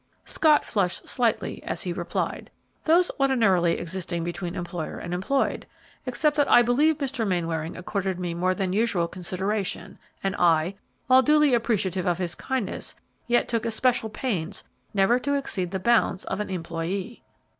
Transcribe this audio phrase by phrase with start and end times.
[0.25, 2.49] Scott flushed slightly as he replied,
[2.85, 5.67] "Those ordinarily existing between employer and employed,
[6.07, 7.27] except that I believe Mr.
[7.27, 10.73] Mainwaring accorded me more than usual consideration, and I,
[11.05, 12.95] while duly appreciative of his kindness,
[13.27, 17.21] yet took especial pains never to exceed the bounds of an employee."